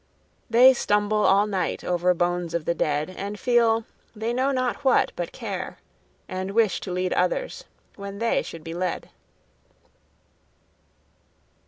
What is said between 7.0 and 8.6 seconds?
others, when they